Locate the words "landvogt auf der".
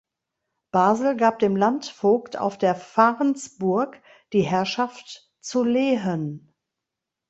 1.55-2.73